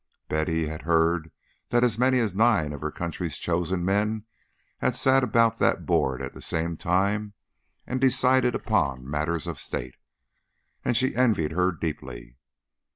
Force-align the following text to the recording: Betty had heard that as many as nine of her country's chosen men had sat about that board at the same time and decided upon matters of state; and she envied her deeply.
Betty 0.27 0.65
had 0.65 0.81
heard 0.81 1.31
that 1.69 1.83
as 1.83 1.99
many 1.99 2.17
as 2.17 2.33
nine 2.33 2.73
of 2.73 2.81
her 2.81 2.89
country's 2.89 3.37
chosen 3.37 3.85
men 3.85 4.25
had 4.79 4.95
sat 4.95 5.23
about 5.23 5.59
that 5.59 5.85
board 5.85 6.23
at 6.23 6.33
the 6.33 6.41
same 6.41 6.75
time 6.75 7.33
and 7.85 8.01
decided 8.01 8.55
upon 8.55 9.07
matters 9.07 9.45
of 9.45 9.59
state; 9.59 9.97
and 10.83 10.97
she 10.97 11.15
envied 11.15 11.51
her 11.51 11.71
deeply. 11.71 12.35